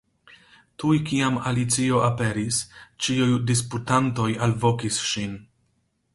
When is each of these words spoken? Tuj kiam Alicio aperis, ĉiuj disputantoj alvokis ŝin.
Tuj 0.83 0.95
kiam 1.09 1.37
Alicio 1.51 1.99
aperis, 2.07 2.63
ĉiuj 3.09 3.29
disputantoj 3.53 4.29
alvokis 4.49 5.01
ŝin. 5.13 5.39